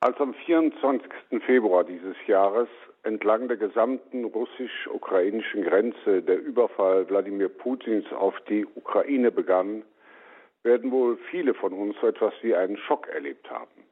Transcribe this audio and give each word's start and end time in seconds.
Als 0.00 0.20
am 0.20 0.32
24. 0.32 1.10
Februar 1.44 1.82
dieses 1.82 2.14
Jahres 2.28 2.68
entlang 3.02 3.48
der 3.48 3.56
gesamten 3.56 4.24
russisch-ukrainischen 4.24 5.64
Grenze 5.64 6.22
der 6.22 6.40
Überfall 6.40 7.08
Wladimir 7.08 7.48
Putins 7.48 8.04
auf 8.12 8.38
die 8.48 8.64
Ukraine 8.76 9.32
begann, 9.32 9.82
werden 10.62 10.92
wohl 10.92 11.16
viele 11.32 11.52
von 11.52 11.72
uns 11.72 11.96
so 12.00 12.06
etwas 12.06 12.32
wie 12.42 12.54
einen 12.54 12.76
Schock 12.76 13.08
erlebt 13.08 13.50
haben. 13.50 13.82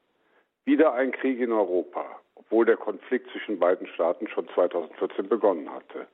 Wieder 0.63 0.93
ein 0.93 1.11
Krieg 1.11 1.41
in 1.41 1.51
Europa, 1.51 2.05
obwohl 2.35 2.65
der 2.65 2.77
Konflikt 2.77 3.29
zwischen 3.31 3.59
beiden 3.59 3.87
Staaten 3.87 4.29
schon 4.29 4.47
2014 4.55 5.27
begonnen 5.27 5.69
hatte. 5.69 6.07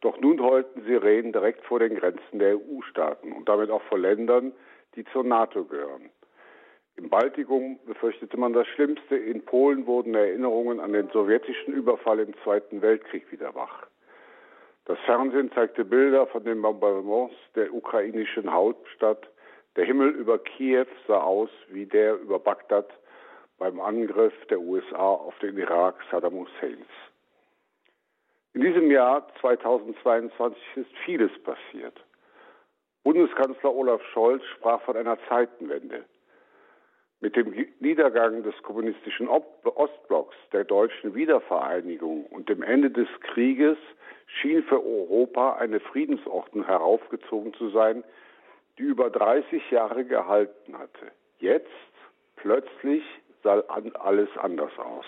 Doch 0.00 0.20
nun 0.20 0.42
heulten 0.42 0.82
Sirenen 0.82 1.32
direkt 1.32 1.64
vor 1.64 1.78
den 1.78 1.94
Grenzen 1.94 2.40
der 2.40 2.56
EU-Staaten 2.56 3.30
und 3.32 3.48
damit 3.48 3.70
auch 3.70 3.82
vor 3.82 3.98
Ländern, 4.00 4.52
die 4.96 5.04
zur 5.12 5.22
NATO 5.22 5.64
gehören. 5.64 6.10
Im 6.96 7.10
Baltikum 7.10 7.78
befürchtete 7.84 8.38
man 8.38 8.54
das 8.54 8.66
Schlimmste. 8.68 9.16
In 9.16 9.44
Polen 9.44 9.86
wurden 9.86 10.14
Erinnerungen 10.14 10.80
an 10.80 10.92
den 10.92 11.10
sowjetischen 11.10 11.74
Überfall 11.74 12.20
im 12.20 12.34
Zweiten 12.42 12.80
Weltkrieg 12.80 13.30
wieder 13.30 13.54
wach. 13.54 13.86
Das 14.86 14.98
Fernsehen 15.00 15.52
zeigte 15.52 15.84
Bilder 15.84 16.26
von 16.28 16.44
den 16.44 16.62
Bombardements 16.62 17.34
der 17.54 17.74
ukrainischen 17.74 18.50
Hauptstadt. 18.50 19.28
Der 19.76 19.84
Himmel 19.84 20.08
über 20.10 20.38
Kiew 20.38 20.86
sah 21.06 21.20
aus 21.20 21.50
wie 21.68 21.84
der 21.84 22.14
über 22.14 22.38
Bagdad 22.38 22.88
beim 23.58 23.78
Angriff 23.80 24.34
der 24.46 24.60
USA 24.60 25.10
auf 25.10 25.38
den 25.40 25.58
Irak 25.58 25.96
Saddam 26.10 26.34
Husseins. 26.34 26.88
In 28.54 28.62
diesem 28.62 28.90
Jahr 28.90 29.26
2022 29.42 30.62
ist 30.76 30.96
vieles 31.04 31.30
passiert. 31.42 32.00
Bundeskanzler 33.04 33.74
Olaf 33.74 34.02
Scholz 34.14 34.42
sprach 34.56 34.80
von 34.82 34.96
einer 34.96 35.18
Zeitenwende. 35.28 36.06
Mit 37.20 37.34
dem 37.34 37.54
Niedergang 37.80 38.42
des 38.42 38.54
kommunistischen 38.62 39.28
Ostblocks, 39.28 40.36
der 40.52 40.64
deutschen 40.64 41.14
Wiedervereinigung 41.14 42.26
und 42.26 42.48
dem 42.48 42.62
Ende 42.62 42.90
des 42.90 43.08
Krieges 43.20 43.78
schien 44.26 44.62
für 44.64 44.84
Europa 44.84 45.54
eine 45.56 45.80
Friedensordnung 45.80 46.66
heraufgezogen 46.66 47.54
zu 47.54 47.70
sein, 47.70 48.04
die 48.78 48.82
über 48.82 49.08
30 49.08 49.70
Jahre 49.70 50.04
gehalten 50.04 50.76
hatte. 50.78 51.10
Jetzt 51.38 51.70
plötzlich 52.36 53.02
sah 53.42 53.62
alles 53.94 54.28
anders 54.36 54.78
aus. 54.78 55.06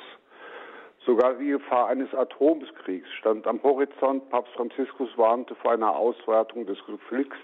Sogar 1.05 1.35
die 1.35 1.49
Gefahr 1.49 1.89
eines 1.89 2.13
Atomkriegs 2.15 3.09
stand 3.19 3.47
am 3.47 3.63
Horizont. 3.63 4.29
Papst 4.31 4.53
Franziskus 4.55 5.11
warnte 5.17 5.55
vor 5.57 5.73
einer 5.73 5.95
Ausweitung 5.95 6.67
des 6.67 6.79
Konflikts, 6.85 7.37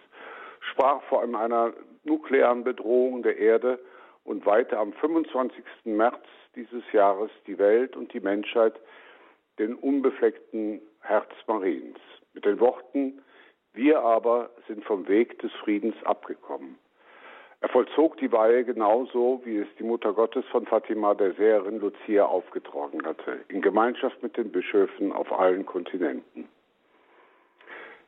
sprach 0.60 1.02
vor 1.04 1.22
einer 1.22 1.72
nuklearen 2.04 2.64
Bedrohung 2.64 3.22
der 3.22 3.36
Erde 3.38 3.78
und 4.24 4.44
weihte 4.46 4.78
am 4.78 4.92
25. 4.92 5.64
März 5.84 6.24
dieses 6.56 6.82
Jahres 6.92 7.30
die 7.46 7.58
Welt 7.58 7.96
und 7.96 8.12
die 8.12 8.20
Menschheit 8.20 8.74
den 9.58 9.74
unbefleckten 9.74 10.80
Herz 11.00 11.30
Mariens 11.46 11.98
mit 12.32 12.44
den 12.44 12.58
Worten, 12.58 13.22
wir 13.72 14.00
aber 14.00 14.50
sind 14.66 14.84
vom 14.84 15.06
Weg 15.08 15.38
des 15.40 15.52
Friedens 15.52 15.96
abgekommen. 16.04 16.78
Er 17.60 17.68
vollzog 17.70 18.18
die 18.18 18.30
Weihe 18.30 18.64
genauso, 18.64 19.40
wie 19.44 19.56
es 19.56 19.68
die 19.78 19.84
Mutter 19.84 20.12
Gottes 20.12 20.44
von 20.50 20.66
Fatima 20.66 21.14
der 21.14 21.32
Seherin 21.32 21.80
Lucia 21.80 22.26
aufgetragen 22.26 23.06
hatte, 23.06 23.40
in 23.48 23.62
Gemeinschaft 23.62 24.22
mit 24.22 24.36
den 24.36 24.52
Bischöfen 24.52 25.12
auf 25.12 25.32
allen 25.32 25.64
Kontinenten. 25.64 26.48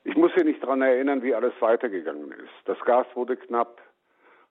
Ich 0.05 0.14
muss 0.14 0.33
hier 0.34 0.44
nicht 0.44 0.62
daran 0.62 0.83
erinnern, 0.83 1.22
wie 1.22 1.34
alles 1.34 1.55
weitergegangen 1.61 2.33
ist. 2.33 2.53
Das 2.67 2.78
Gas 2.81 3.06
wurde 3.14 3.37
knapp, 3.37 3.81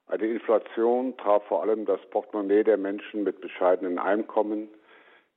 eine 0.08 0.26
Inflation 0.26 1.16
traf 1.16 1.44
vor 1.46 1.62
allem 1.62 1.84
das 1.84 2.00
Portemonnaie 2.10 2.62
der 2.62 2.76
Menschen 2.76 3.24
mit 3.24 3.40
bescheidenen 3.40 3.98
Einkommen. 3.98 4.68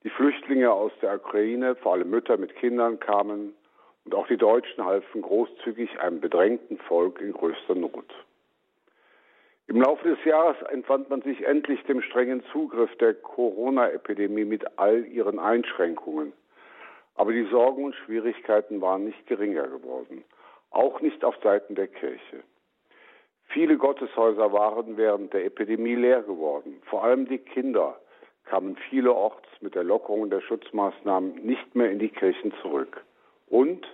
Die 0.04 0.10
Flüchtlinge 0.10 0.72
aus 0.72 0.92
der 1.02 1.16
Ukraine, 1.16 1.76
vor 1.76 1.94
allem 1.94 2.10
Mütter 2.10 2.38
mit 2.38 2.56
Kindern, 2.56 3.00
kamen 3.00 3.54
und 4.06 4.16
auch 4.16 4.28
die 4.28 4.38
Deutschen 4.38 4.86
halfen 4.86 5.22
großzügig 5.22 6.00
einem 6.00 6.22
bedrängten 6.22 6.78
Volk 6.78 7.20
in 7.20 7.34
größter 7.34 7.76
Not. 7.76 8.06
Im 9.68 9.82
Laufe 9.82 10.08
des 10.08 10.24
Jahres 10.26 10.58
entwand 10.72 11.10
man 11.10 11.22
sich 11.22 11.46
endlich 11.46 11.84
dem 11.84 12.02
strengen 12.02 12.44
Zugriff 12.52 12.96
der 12.98 13.14
Corona-Epidemie 13.14 14.46
mit 14.46 14.80
all 14.80 15.06
ihren 15.06 15.38
Einschränkungen. 15.38 16.34
Aber 17.14 17.34
die 17.34 17.46
Sorgen 17.52 17.84
und 17.84 17.96
Schwierigkeiten 17.96 18.82
waren 18.82 19.06
nicht 19.06 19.28
geringer 19.28 19.68
geworden, 19.68 20.24
auch 20.72 21.02
nicht 21.02 21.24
auf 21.24 21.36
Seiten 21.44 21.76
der 21.76 21.88
Kirche. 21.88 22.44
Viele 23.52 23.78
Gotteshäuser 23.78 24.54
waren 24.54 24.96
während 24.96 25.34
der 25.34 25.44
Epidemie 25.44 25.96
leer 25.96 26.22
geworden. 26.22 26.80
Vor 26.86 27.04
allem 27.04 27.28
die 27.28 27.40
Kinder 27.40 28.00
kamen 28.46 28.76
vielerorts 28.90 29.50
mit 29.62 29.74
der 29.74 29.84
Lockerung 29.84 30.30
der 30.30 30.42
Schutzmaßnahmen 30.42 31.34
nicht 31.44 31.76
mehr 31.76 31.90
in 31.90 31.98
die 31.98 32.10
Kirchen 32.10 32.54
zurück. 32.62 33.04
Und 33.48 33.88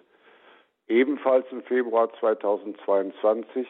ebenfalls 0.88 1.46
im 1.52 1.64
Februar 1.64 2.12
2022 2.20 3.66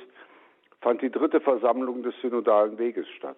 fand 0.81 1.03
die 1.03 1.11
dritte 1.11 1.39
Versammlung 1.39 2.01
des 2.01 2.15
Synodalen 2.19 2.79
Weges 2.79 3.07
statt. 3.09 3.37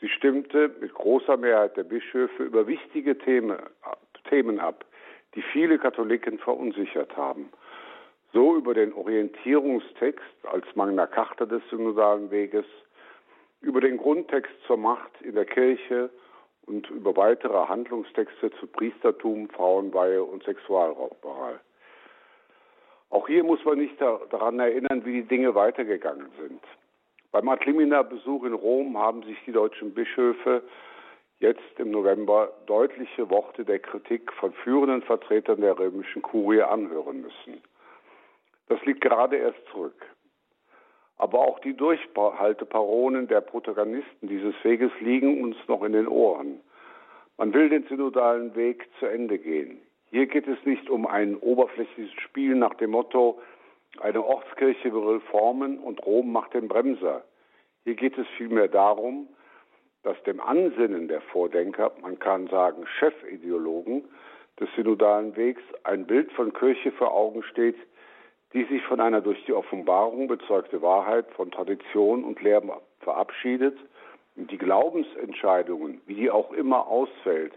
Sie 0.00 0.08
stimmte 0.08 0.70
mit 0.80 0.92
großer 0.92 1.38
Mehrheit 1.38 1.78
der 1.78 1.84
Bischöfe 1.84 2.42
über 2.42 2.66
wichtige 2.66 3.16
Themen 3.16 4.60
ab, 4.60 4.84
die 5.34 5.42
viele 5.42 5.78
Katholiken 5.78 6.38
verunsichert 6.38 7.16
haben 7.16 7.48
so 8.34 8.56
über 8.56 8.74
den 8.74 8.92
Orientierungstext 8.92 10.46
als 10.52 10.66
Magna 10.74 11.06
Carta 11.06 11.46
des 11.46 11.62
synodalen 11.70 12.30
Weges, 12.30 12.66
über 13.60 13.80
den 13.80 13.96
Grundtext 13.96 14.52
zur 14.66 14.76
Macht 14.76 15.22
in 15.22 15.36
der 15.36 15.46
Kirche 15.46 16.10
und 16.66 16.90
über 16.90 17.16
weitere 17.16 17.68
Handlungstexte 17.68 18.50
zu 18.58 18.66
Priestertum, 18.66 19.48
Frauenweihe 19.50 20.22
und 20.22 20.42
Sexualmoral. 20.42 21.60
Auch 23.10 23.28
hier 23.28 23.44
muss 23.44 23.64
man 23.64 23.78
nicht 23.78 24.00
daran 24.00 24.58
erinnern, 24.58 25.04
wie 25.04 25.22
die 25.22 25.28
Dinge 25.28 25.54
weitergegangen 25.54 26.26
sind. 26.40 26.60
Beim 27.30 27.48
Adlimina-Besuch 27.48 28.44
in 28.44 28.54
Rom 28.54 28.98
haben 28.98 29.22
sich 29.22 29.38
die 29.46 29.52
deutschen 29.52 29.94
Bischöfe 29.94 30.62
jetzt 31.38 31.78
im 31.78 31.92
November 31.92 32.52
deutliche 32.66 33.30
Worte 33.30 33.64
der 33.64 33.78
Kritik 33.78 34.32
von 34.32 34.52
führenden 34.52 35.02
Vertretern 35.02 35.60
der 35.60 35.78
römischen 35.78 36.22
Kurie 36.22 36.62
anhören 36.62 37.20
müssen. 37.20 37.62
Das 38.68 38.84
liegt 38.84 39.00
gerade 39.00 39.36
erst 39.36 39.64
zurück. 39.70 40.06
Aber 41.16 41.40
auch 41.40 41.58
die 41.60 41.74
Durchhalteparolen 41.76 43.28
der 43.28 43.40
Protagonisten 43.40 44.28
dieses 44.28 44.54
Weges 44.64 44.90
liegen 45.00 45.42
uns 45.42 45.56
noch 45.68 45.82
in 45.82 45.92
den 45.92 46.08
Ohren. 46.08 46.60
Man 47.36 47.52
will 47.52 47.68
den 47.68 47.86
synodalen 47.86 48.54
Weg 48.54 48.88
zu 48.98 49.06
Ende 49.06 49.38
gehen. 49.38 49.80
Hier 50.10 50.26
geht 50.26 50.46
es 50.46 50.58
nicht 50.64 50.88
um 50.90 51.06
ein 51.06 51.36
oberflächliches 51.36 52.12
Spiel 52.22 52.54
nach 52.54 52.74
dem 52.74 52.90
Motto, 52.90 53.40
eine 54.00 54.24
Ortskirche 54.24 54.92
will 54.92 55.20
formen 55.30 55.78
und 55.78 56.04
Rom 56.04 56.32
macht 56.32 56.54
den 56.54 56.68
Bremser. 56.68 57.24
Hier 57.84 57.94
geht 57.94 58.18
es 58.18 58.26
vielmehr 58.36 58.68
darum, 58.68 59.28
dass 60.02 60.20
dem 60.24 60.40
Ansinnen 60.40 61.08
der 61.08 61.20
Vordenker, 61.20 61.92
man 62.02 62.18
kann 62.18 62.48
sagen 62.48 62.84
Chefideologen 62.98 64.04
des 64.60 64.68
synodalen 64.76 65.36
Wegs, 65.36 65.62
ein 65.84 66.06
Bild 66.06 66.30
von 66.32 66.52
Kirche 66.52 66.92
vor 66.92 67.14
Augen 67.14 67.42
steht, 67.44 67.76
die 68.54 68.64
sich 68.64 68.82
von 68.84 69.00
einer 69.00 69.20
durch 69.20 69.44
die 69.44 69.52
Offenbarung 69.52 70.28
bezeugte 70.28 70.80
Wahrheit, 70.80 71.26
von 71.32 71.50
Tradition 71.50 72.24
und 72.24 72.40
Lehren 72.40 72.70
verabschiedet 73.00 73.76
und 74.36 74.50
die 74.50 74.58
Glaubensentscheidungen, 74.58 76.00
wie 76.06 76.14
die 76.14 76.30
auch 76.30 76.52
immer 76.52 76.86
ausfällt 76.86 77.52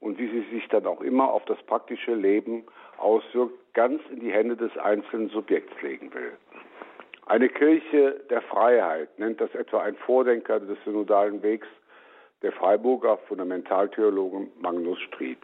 und 0.00 0.16
wie 0.18 0.28
sie 0.28 0.46
sich 0.52 0.68
dann 0.68 0.86
auch 0.86 1.00
immer 1.00 1.32
auf 1.32 1.44
das 1.46 1.60
praktische 1.64 2.14
Leben 2.14 2.64
auswirkt, 2.98 3.52
ganz 3.74 4.00
in 4.10 4.20
die 4.20 4.32
Hände 4.32 4.56
des 4.56 4.76
einzelnen 4.78 5.28
Subjekts 5.30 5.82
legen 5.82 6.14
will. 6.14 6.32
Eine 7.26 7.48
Kirche 7.48 8.20
der 8.30 8.40
Freiheit 8.42 9.18
nennt 9.18 9.40
das 9.40 9.54
etwa 9.54 9.82
ein 9.82 9.96
Vordenker 9.96 10.60
des 10.60 10.78
synodalen 10.84 11.42
Wegs, 11.42 11.66
der 12.42 12.52
Freiburger 12.52 13.18
Fundamentaltheologen 13.28 14.52
Magnus 14.60 14.98
Stried. 15.00 15.38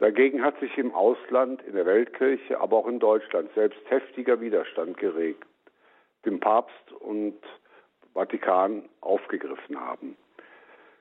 Dagegen 0.00 0.42
hat 0.42 0.58
sich 0.60 0.76
im 0.78 0.94
Ausland, 0.94 1.62
in 1.64 1.74
der 1.74 1.84
Weltkirche, 1.84 2.58
aber 2.58 2.78
auch 2.78 2.86
in 2.86 2.98
Deutschland 2.98 3.50
selbst 3.54 3.78
heftiger 3.90 4.40
Widerstand 4.40 4.96
geregt, 4.96 5.44
dem 6.24 6.40
Papst 6.40 6.92
und 7.00 7.38
Vatikan 8.14 8.88
aufgegriffen 9.02 9.78
haben. 9.78 10.16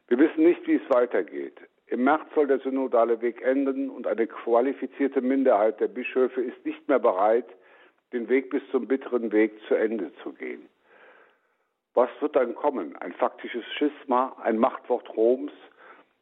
Wir 0.10 0.20
wissen 0.20 0.44
nicht, 0.44 0.68
wie 0.68 0.76
es 0.76 0.90
weitergeht. 0.90 1.58
Im 1.88 2.04
März 2.04 2.24
soll 2.36 2.48
der 2.48 2.60
synodale 2.60 3.22
Weg 3.22 3.42
enden 3.42 3.90
und 3.90 4.06
eine 4.06 4.28
qualifizierte 4.28 5.22
Minderheit 5.22 5.80
der 5.80 5.88
Bischöfe 5.88 6.42
ist 6.42 6.64
nicht 6.66 6.86
mehr 6.90 7.00
bereit, 7.00 7.48
den 8.12 8.28
Weg 8.28 8.50
bis 8.50 8.62
zum 8.70 8.86
bitteren 8.86 9.32
Weg 9.32 9.54
zu 9.70 9.76
Ende 9.76 10.12
zu 10.24 10.34
gehen. 10.34 10.68
Was 11.94 12.10
wird 12.20 12.36
dann 12.36 12.54
kommen? 12.54 12.98
Ein 12.98 13.14
faktisches 13.14 13.64
Schisma, 13.78 14.36
ein 14.44 14.58
Machtwort 14.58 15.10
Roms, 15.16 15.54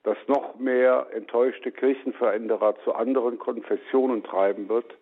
das 0.07 0.17
noch 0.27 0.55
mehr 0.57 1.07
enttäuschte 1.11 1.69
Kirchenveränderer 1.69 2.77
zu 2.85 2.93
anderen 2.93 3.37
Konfessionen 3.39 4.23
treiben 4.23 4.69
wird. 4.69 4.95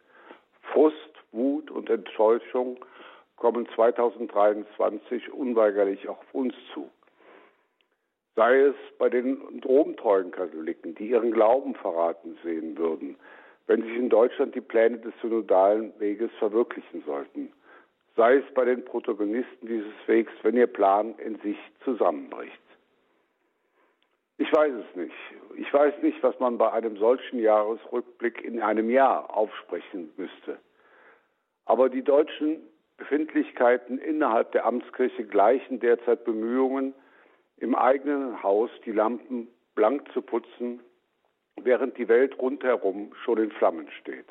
Frust, 0.73 0.97
Wut 1.31 1.69
und 1.69 1.91
Enttäuschung 1.91 2.83
kommen 3.35 3.67
2023 3.75 5.31
unweigerlich 5.31 6.09
auch 6.09 6.17
auf 6.17 6.33
uns 6.33 6.55
zu. 6.73 6.89
sei 8.35 8.61
es 8.61 8.75
bei 8.97 9.07
den 9.07 9.61
dromtreuen 9.61 10.31
Katholiken, 10.31 10.95
die 10.95 11.09
ihren 11.09 11.31
Glauben 11.31 11.75
verraten 11.75 12.35
sehen 12.43 12.75
würden, 12.75 13.15
wenn 13.67 13.83
sich 13.83 13.95
in 13.95 14.09
Deutschland 14.09 14.55
die 14.55 14.61
Pläne 14.61 14.97
des 14.97 15.13
synodalen 15.21 15.93
Weges 15.99 16.31
verwirklichen 16.39 17.03
sollten, 17.05 17.53
sei 18.15 18.37
es 18.37 18.53
bei 18.55 18.65
den 18.65 18.83
Protagonisten 18.83 19.67
dieses 19.67 19.93
Wegs, 20.07 20.33
wenn 20.41 20.57
ihr 20.57 20.67
Plan 20.67 21.13
in 21.19 21.37
sich 21.41 21.57
zusammenbricht. 21.83 22.59
Ich 24.37 24.51
weiß 24.51 24.73
es 24.73 24.95
nicht. 24.95 25.15
Ich 25.57 25.73
weiß 25.73 26.01
nicht, 26.01 26.21
was 26.21 26.37
man 26.39 26.57
bei 26.57 26.71
einem 26.71 26.97
solchen 26.97 27.39
Jahresrückblick 27.39 28.43
in 28.43 28.61
einem 28.61 28.89
Jahr 28.89 29.35
aufsprechen 29.35 30.11
müsste. 30.17 30.59
Aber 31.65 31.89
die 31.89 32.03
deutschen 32.03 32.61
Befindlichkeiten 32.97 33.97
innerhalb 33.97 34.51
der 34.51 34.65
Amtskirche 34.65 35.25
gleichen 35.25 35.79
derzeit 35.79 36.25
Bemühungen, 36.25 36.93
im 37.57 37.75
eigenen 37.75 38.43
Haus 38.43 38.69
die 38.85 38.91
Lampen 38.91 39.47
blank 39.75 40.11
zu 40.11 40.21
putzen, 40.21 40.81
während 41.61 41.97
die 41.97 42.09
Welt 42.09 42.37
rundherum 42.37 43.13
schon 43.23 43.37
in 43.37 43.51
Flammen 43.51 43.89
steht. 44.01 44.25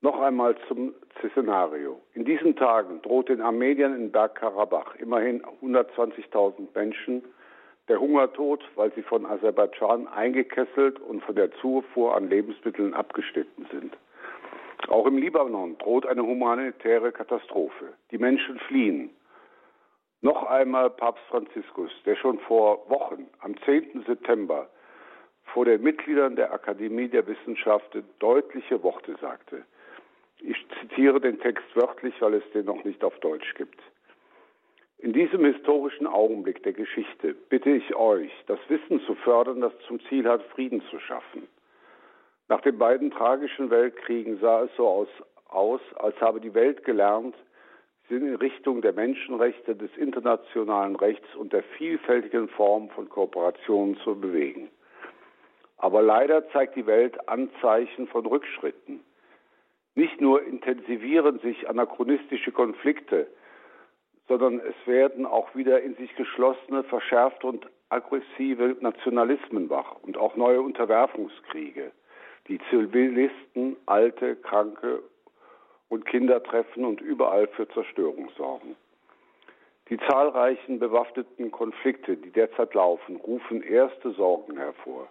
Noch 0.00 0.20
einmal 0.20 0.56
zum 0.68 0.94
Szenario. 1.18 2.00
In 2.12 2.24
diesen 2.24 2.56
Tagen 2.56 3.00
droht 3.02 3.28
den 3.28 3.40
Armeniern 3.40 3.94
in 3.94 4.12
Bergkarabach 4.12 4.94
immerhin 4.96 5.42
120.000 5.62 6.68
Menschen 6.74 7.24
der 7.88 8.00
Hungertod, 8.00 8.64
weil 8.76 8.92
sie 8.94 9.02
von 9.02 9.26
Aserbaidschan 9.26 10.08
eingekesselt 10.08 10.98
und 11.00 11.22
von 11.22 11.34
der 11.34 11.52
Zufuhr 11.56 12.16
an 12.16 12.28
Lebensmitteln 12.28 12.94
abgeschnitten 12.94 13.66
sind. 13.70 13.96
Auch 14.88 15.06
im 15.06 15.18
Libanon 15.18 15.78
droht 15.78 16.06
eine 16.06 16.22
humanitäre 16.22 17.12
Katastrophe. 17.12 17.94
Die 18.10 18.18
Menschen 18.18 18.58
fliehen. 18.60 19.10
Noch 20.20 20.44
einmal 20.44 20.90
Papst 20.90 21.24
Franziskus, 21.28 21.90
der 22.06 22.16
schon 22.16 22.38
vor 22.40 22.88
Wochen, 22.88 23.26
am 23.40 23.56
10. 23.62 24.04
September, 24.06 24.68
vor 25.44 25.66
den 25.66 25.82
Mitgliedern 25.82 26.36
der 26.36 26.52
Akademie 26.52 27.08
der 27.08 27.26
Wissenschaften 27.26 28.04
deutliche 28.18 28.82
Worte 28.82 29.16
sagte. 29.20 29.64
Ich 30.40 30.56
zitiere 30.80 31.20
den 31.20 31.38
Text 31.40 31.64
wörtlich, 31.74 32.14
weil 32.20 32.34
es 32.34 32.50
den 32.52 32.64
noch 32.64 32.82
nicht 32.84 33.04
auf 33.04 33.18
Deutsch 33.20 33.54
gibt. 33.54 33.80
In 35.04 35.12
diesem 35.12 35.44
historischen 35.44 36.06
Augenblick 36.06 36.62
der 36.62 36.72
Geschichte 36.72 37.34
bitte 37.50 37.68
ich 37.68 37.94
euch, 37.94 38.32
das 38.46 38.58
Wissen 38.68 39.02
zu 39.02 39.14
fördern, 39.16 39.60
das 39.60 39.74
zum 39.86 40.00
Ziel 40.08 40.26
hat, 40.26 40.42
Frieden 40.44 40.80
zu 40.90 40.98
schaffen. 40.98 41.46
Nach 42.48 42.62
den 42.62 42.78
beiden 42.78 43.10
tragischen 43.10 43.68
Weltkriegen 43.68 44.38
sah 44.40 44.62
es 44.62 44.70
so 44.78 44.88
aus, 44.88 45.08
aus, 45.46 45.82
als 45.96 46.18
habe 46.22 46.40
die 46.40 46.54
Welt 46.54 46.84
gelernt, 46.84 47.36
sie 48.08 48.14
in 48.14 48.34
Richtung 48.36 48.80
der 48.80 48.94
Menschenrechte, 48.94 49.76
des 49.76 49.94
internationalen 49.98 50.96
Rechts 50.96 51.34
und 51.36 51.52
der 51.52 51.64
vielfältigen 51.76 52.48
Formen 52.48 52.88
von 52.88 53.06
Kooperation 53.10 53.98
zu 54.04 54.18
bewegen. 54.18 54.70
Aber 55.76 56.00
leider 56.00 56.48
zeigt 56.48 56.76
die 56.76 56.86
Welt 56.86 57.28
Anzeichen 57.28 58.06
von 58.06 58.24
Rückschritten. 58.24 59.00
Nicht 59.96 60.22
nur 60.22 60.42
intensivieren 60.42 61.40
sich 61.40 61.68
anachronistische 61.68 62.52
Konflikte, 62.52 63.26
sondern 64.28 64.60
es 64.60 64.86
werden 64.86 65.26
auch 65.26 65.54
wieder 65.54 65.82
in 65.82 65.94
sich 65.96 66.14
geschlossene, 66.16 66.84
verschärfte 66.84 67.46
und 67.46 67.66
aggressive 67.88 68.76
Nationalismen 68.80 69.68
wach 69.70 69.96
und 70.02 70.16
auch 70.16 70.36
neue 70.36 70.60
Unterwerfungskriege 70.60 71.92
die 72.48 72.60
Zivilisten, 72.70 73.76
Alte, 73.86 74.36
Kranke 74.36 75.02
und 75.88 76.04
Kinder 76.06 76.42
treffen 76.42 76.84
und 76.84 77.00
überall 77.00 77.46
für 77.48 77.68
Zerstörung 77.68 78.30
sorgen. 78.36 78.76
Die 79.88 79.98
zahlreichen 80.08 80.78
bewaffneten 80.78 81.50
Konflikte, 81.50 82.16
die 82.16 82.30
derzeit 82.30 82.74
laufen, 82.74 83.16
rufen 83.16 83.62
erste 83.62 84.12
Sorgen 84.12 84.56
hervor. 84.56 85.08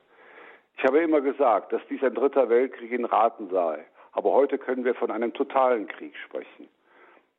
Ich 0.77 0.83
habe 0.83 0.99
immer 0.99 1.21
gesagt, 1.21 1.71
dass 1.71 1.81
dies 1.89 2.03
ein 2.03 2.15
dritter 2.15 2.49
Weltkrieg 2.49 2.91
in 2.91 3.05
Raten 3.05 3.49
sei, 3.49 3.85
aber 4.13 4.31
heute 4.31 4.57
können 4.57 4.83
wir 4.83 4.95
von 4.95 5.11
einem 5.11 5.33
totalen 5.33 5.87
Krieg 5.87 6.15
sprechen. 6.17 6.67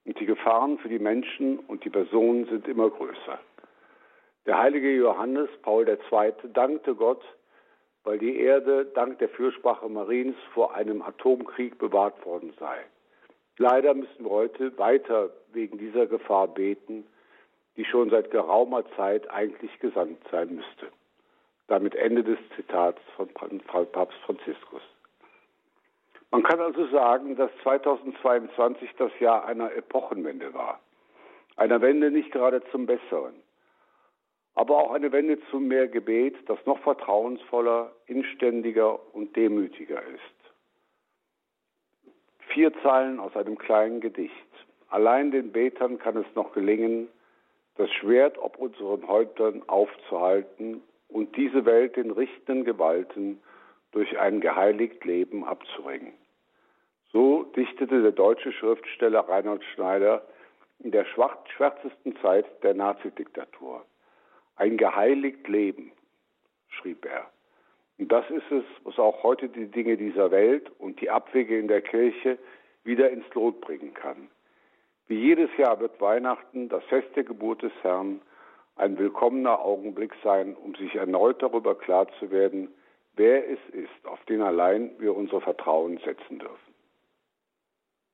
Und 0.04 0.20
die 0.20 0.26
Gefahren 0.26 0.78
für 0.78 0.88
die 0.88 0.98
Menschen 0.98 1.58
und 1.60 1.84
die 1.84 1.90
Personen 1.90 2.46
sind 2.46 2.68
immer 2.68 2.90
größer. 2.90 3.38
Der 4.46 4.58
heilige 4.58 4.90
Johannes 4.92 5.48
Paul 5.62 5.88
II. 5.88 6.32
dankte 6.52 6.94
Gott, 6.94 7.22
weil 8.04 8.18
die 8.18 8.38
Erde 8.38 8.84
dank 8.84 9.18
der 9.18 9.30
Fürsprache 9.30 9.88
Mariens 9.88 10.36
vor 10.52 10.74
einem 10.74 11.00
Atomkrieg 11.00 11.78
bewahrt 11.78 12.24
worden 12.26 12.52
sei. 12.60 12.76
Leider 13.56 13.94
müssen 13.94 14.24
wir 14.24 14.30
heute 14.30 14.76
weiter 14.78 15.30
wegen 15.52 15.78
dieser 15.78 16.06
Gefahr 16.06 16.48
beten, 16.48 17.06
die 17.76 17.84
schon 17.84 18.10
seit 18.10 18.30
geraumer 18.30 18.84
Zeit 18.96 19.30
eigentlich 19.30 19.78
gesandt 19.80 20.18
sein 20.30 20.54
müsste. 20.54 20.88
Damit 21.66 21.94
Ende 21.94 22.22
des 22.22 22.38
Zitats 22.56 23.00
von 23.16 23.28
Papst 23.28 24.18
Franziskus. 24.26 24.82
Man 26.34 26.42
kann 26.42 26.60
also 26.60 26.86
sagen, 26.88 27.36
dass 27.36 27.50
2022 27.62 28.90
das 28.98 29.12
Jahr 29.20 29.46
einer 29.46 29.72
Epochenwende 29.75 30.52
war. 30.52 30.81
Einer 31.56 31.81
Wende 31.81 32.10
nicht 32.10 32.32
gerade 32.32 32.62
zum 32.72 32.86
Besseren 32.86 33.34
aber 34.54 34.78
auch 34.78 34.92
eine 34.92 35.12
Wende 35.12 35.38
zu 35.50 35.58
mehr 35.58 35.88
Gebet, 35.88 36.36
das 36.46 36.58
noch 36.64 36.78
vertrauensvoller, 36.81 37.92
inständiger 38.06 38.98
und 39.14 39.34
demütiger 39.36 40.00
ist. 40.02 40.20
Vier 42.52 42.72
Zeilen 42.82 43.19
aus 43.19 43.37
einem 43.37 43.58
kleinen 43.58 44.00
Gedicht. 44.00 44.32
Allein 44.88 45.32
den 45.32 45.50
Betern 45.50 45.98
kann 45.98 46.16
es 46.16 46.26
noch 46.37 46.52
gelingen, 46.52 47.08
das 47.76 47.90
Schwert 47.90 48.38
ob 48.38 48.56
unseren 48.58 49.08
Häuptern 49.08 49.62
aufzuhalten 49.66 50.82
und 51.08 51.37
diese 51.37 51.64
Welt 51.64 51.96
den 51.96 52.12
richtenden 52.12 52.64
Gewalten 52.64 53.42
durch 53.90 54.16
ein 54.19 54.40
geheiligt 54.40 55.04
Leben 55.04 55.44
abzuringen. 55.44 56.12
So 57.14 57.44
dichtete 57.44 58.02
der 58.02 58.11
deutsche 58.11 58.50
Schriftsteller 58.50 59.20
Reinhold 59.20 59.62
Schneider 59.72 60.26
in 60.81 60.90
der 60.90 61.05
schwärzesten 61.05 62.16
Zeit 62.20 62.44
der 62.64 62.75
Nazidiktatur. 62.75 63.84
Ein 64.56 64.76
geheiligt 64.76 65.46
Leben, 65.46 65.93
schrieb 66.70 67.05
er. 67.05 67.31
Und 67.99 68.11
das 68.11 68.28
ist 68.31 68.50
es, 68.50 68.64
was 68.82 68.99
auch 68.99 69.22
heute 69.22 69.49
die 69.49 69.69
Dinge 69.69 69.96
dieser 69.96 70.32
Welt 70.32 70.72
und 70.81 71.00
die 71.00 71.08
Abwege 71.08 71.56
in 71.56 71.69
der 71.69 71.82
Kirche 71.82 72.37
wieder 72.82 73.08
ins 73.11 73.32
Lot 73.32 73.61
bringen 73.61 73.94
kann. 73.94 74.28
Wie 75.06 75.20
jedes 75.20 75.56
Jahr 75.56 75.78
wird 75.78 76.00
Weihnachten, 76.00 76.69
das 76.69 76.82
Fest 76.87 77.14
der 77.14 77.22
Geburt 77.22 77.62
des 77.62 77.72
Herrn, 77.82 78.22
ein 78.75 78.99
willkommener 78.99 79.61
Augenblick 79.61 80.14
sein, 80.25 80.56
um 80.56 80.75
sich 80.75 80.96
erneut 80.96 81.40
darüber 81.40 81.76
klar 81.76 82.08
zu 82.19 82.32
werden, 82.32 82.75
wer 83.14 83.49
es 83.49 83.61
ist, 83.71 84.04
auf 84.04 84.18
den 84.25 84.42
allein 84.42 84.90
wir 84.99 85.14
unser 85.14 85.40
Vertrauen 85.40 85.99
setzen 85.99 86.40
dürfen. 86.40 86.63